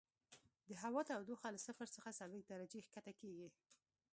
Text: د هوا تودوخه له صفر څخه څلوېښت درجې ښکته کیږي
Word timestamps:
د 0.69 0.71
هوا 0.83 1.01
تودوخه 1.09 1.47
له 1.55 1.59
صفر 1.67 1.87
څخه 1.95 2.09
څلوېښت 2.19 2.47
درجې 2.53 2.79
ښکته 2.85 3.11
کیږي 3.21 3.49